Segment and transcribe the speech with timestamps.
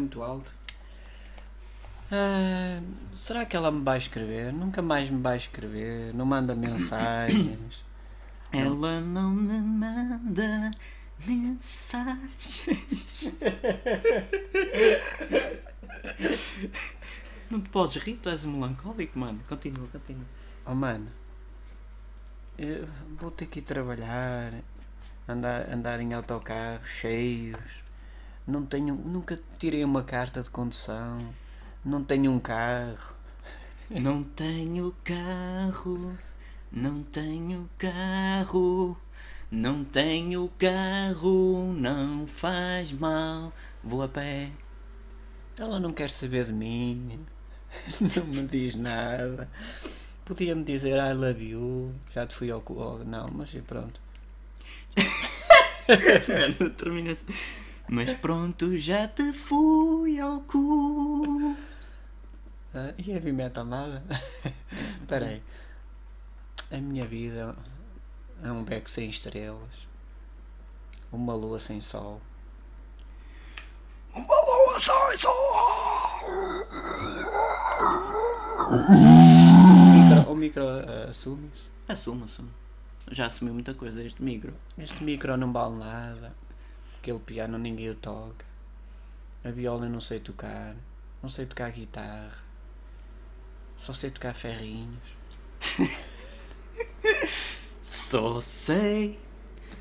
[0.00, 0.52] muito alto.
[2.10, 2.80] Ah,
[3.14, 4.52] será que ela me vai escrever?
[4.52, 6.12] Nunca mais me vai escrever.
[6.14, 7.84] Não manda mensagens.
[8.52, 10.72] Ela não me manda
[11.24, 12.64] mensagens.
[17.50, 19.40] não te podes rir, tu és melancólico, mano.
[19.48, 20.26] Continua, continua.
[20.66, 21.06] Oh mano,
[22.58, 24.52] eu vou ter que ir trabalhar,
[25.28, 27.89] andar, andar em autocarros cheios.
[28.50, 31.18] Não tenho, nunca tirei uma carta de condução.
[31.84, 33.14] Não tenho um carro.
[33.90, 36.16] Não tenho carro,
[36.70, 38.96] não tenho carro,
[39.50, 44.52] não tenho carro, não faz mal, vou a pé.
[45.58, 47.26] Ela não quer saber de mim.
[48.16, 49.50] Não me diz nada.
[50.24, 51.92] Podia-me dizer I love you.
[52.14, 54.00] Já te fui ao oh, Não, mas pronto.
[56.28, 57.26] Mano, termina assim.
[57.92, 61.56] Mas pronto, já te fui ao cu.
[62.72, 64.04] Ah, e heavy metal nada?
[65.02, 65.42] Espera aí.
[66.70, 67.56] A minha vida
[68.44, 69.88] é um beco sem estrelas.
[71.10, 72.22] Uma lua sem sol.
[74.14, 74.78] Uma lua
[78.70, 81.68] O micro, o micro ah, assume-se.
[81.88, 82.50] Assumo, assumo.
[83.10, 84.54] Já assumiu muita coisa este micro.
[84.78, 86.32] Este micro não vale nada.
[87.00, 88.44] Aquele piano ninguém o toca.
[89.42, 90.76] A viola eu não sei tocar.
[91.22, 92.36] Não sei tocar guitarra.
[93.78, 95.00] Só sei tocar ferrinhos.
[97.82, 99.18] Só sei.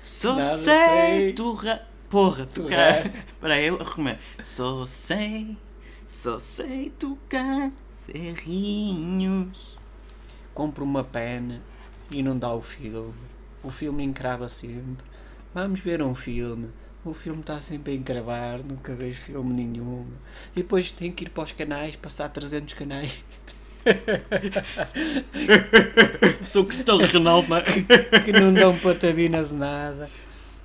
[0.00, 1.32] Só Nada sei.
[1.32, 1.84] Turra.
[2.08, 3.06] Porra, tocar.
[3.06, 4.20] Espera aí, eu recomendo.
[4.44, 5.56] Só sei.
[6.06, 7.72] Só sei tocar
[8.06, 9.76] ferrinhos.
[10.54, 11.60] Compro uma pena
[12.08, 13.14] e não dá o filme.
[13.64, 15.04] O filme encrava sempre.
[15.52, 16.70] Vamos ver um filme.
[17.02, 20.06] O filme está sempre a encravar, nunca vejo filme nenhum.
[20.54, 23.22] E depois tenho que ir para os canais, passar 300 canais
[26.46, 27.62] Sou Cristiano Ronaldo, não é?
[27.62, 30.10] que não dão patabina de nada.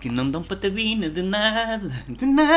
[0.01, 1.87] Que não dão patabina de nada.
[2.09, 2.51] De nada.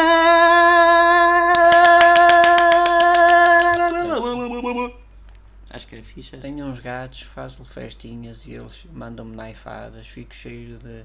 [5.70, 6.38] Acho que é ficha.
[6.38, 11.04] Tenho uns gatos, faço festinhas e eles mandam-me naifadas, fico cheio de,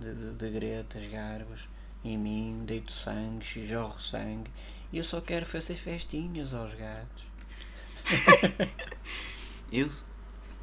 [0.00, 1.68] de, de, de gretas, garbos
[2.04, 4.50] em mim, deito sangue, jorro sangue
[4.92, 7.26] e eu só quero fazer festinhas aos gatos.
[9.70, 9.90] Eu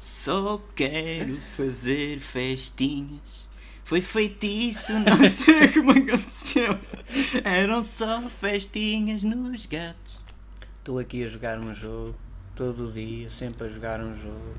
[0.00, 3.46] só quero fazer festinhas.
[3.84, 6.76] Foi feitiço, não sei como aconteceu.
[7.44, 10.18] Eram só festinhas nos gatos.
[10.78, 12.16] Estou aqui a jogar um jogo,
[12.56, 14.56] todo dia, sempre a jogar um jogo,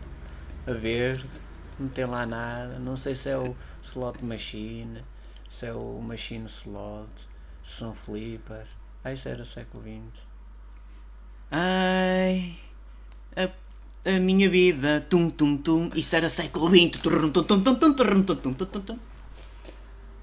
[0.65, 1.21] a ver,
[1.79, 5.03] não tem lá nada, não sei se é o slot machine,
[5.49, 7.09] se é o machine slot,
[7.63, 8.69] se são flippers.
[9.03, 10.21] Ah, isso era século XX.
[11.49, 12.59] Ai,
[13.35, 13.49] a,
[14.09, 17.01] a minha vida, tum tum tum, isso era século XX.
[17.01, 18.99] Tum, tum, tum, tum, turrum, tum, tum, tum, tum, tum.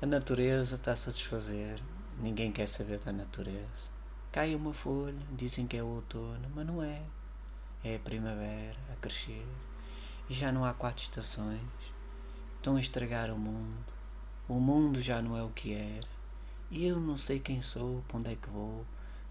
[0.02, 1.82] A natureza está-se a desfazer,
[2.20, 3.88] ninguém quer saber da natureza.
[4.30, 7.00] Cai uma folha, dizem que é o outono, mas não é.
[7.82, 9.46] É a primavera a crescer.
[10.28, 11.60] E já não há quatro estações.
[12.56, 13.93] Estão a estragar o mundo.
[14.48, 16.06] O mundo já não é o que era.
[16.70, 18.84] E eu não sei quem sou, para onde é que vou,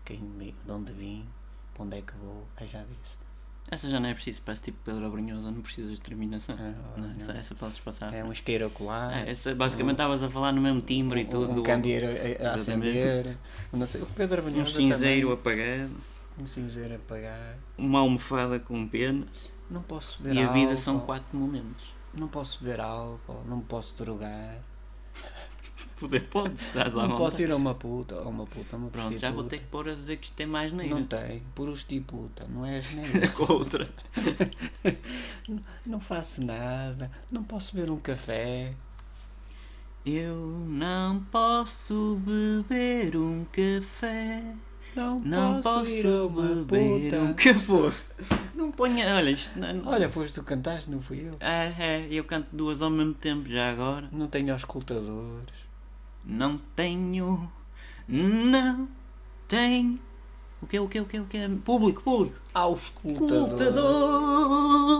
[0.06, 1.26] quem, de onde vim,
[1.74, 2.48] para onde é que vou.
[2.58, 3.24] Ah, já disse.
[3.72, 6.56] Essa já não é preciso, parece tipo Pedro Abrunhosa, não precisas de terminação.
[6.60, 7.16] Ah, Não, não.
[7.22, 8.14] essa, essa podes passar.
[8.14, 9.14] É um isqueiro ocular.
[9.26, 11.60] É, essa, basicamente estavas a falar no mesmo timbre e um, tudo.
[11.62, 12.08] um candeeiro
[12.46, 13.38] a, acender.
[13.72, 15.34] Não sei, o Pedro Um Banhosa cinzeiro também.
[15.34, 15.92] apagado,
[16.38, 17.58] Um cinzeiro a apagar.
[17.78, 19.52] uma almofada com penas.
[19.70, 20.82] Não posso beber E a vida álcool.
[20.82, 21.86] são quatro momentos.
[22.14, 24.58] Não posso beber álcool, não posso drogar.
[26.00, 28.90] Poder pode, dás lá Não posso ir a uma puta, a uma puta, a uma
[28.90, 30.94] Pronto, já vou ter que pôr a dizer que isto tem mais neira.
[30.94, 33.46] Não tem, prostituta, não é genérico.
[33.48, 33.90] com outra.
[35.86, 38.74] não faço nada, não posso beber um café.
[40.06, 40.36] Eu
[40.68, 44.44] não posso beber um café.
[44.96, 47.22] Não, Não posso, ir a uma beber puta.
[47.24, 47.94] um que for.
[48.54, 49.16] Não ponha.
[49.16, 49.88] Olha, isto não.
[49.88, 51.36] Olha, foste tu cantaste, não fui eu.
[51.40, 54.08] É, é, eu canto duas ao mesmo tempo já agora.
[54.12, 55.54] Não tenho auscultadores.
[56.24, 57.52] Não tenho.
[58.08, 58.88] Não
[59.48, 60.00] tenho.
[60.62, 61.50] O que, o que, o que, o que?
[61.66, 62.38] Público, público.
[62.54, 63.50] Auscultador.
[63.50, 64.94] Escutador.